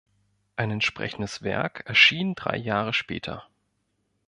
[0.55, 3.47] Ein entsprechendes Werk erschien drei Jahre später.